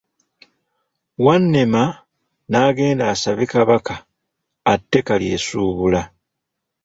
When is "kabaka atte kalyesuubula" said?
3.53-6.01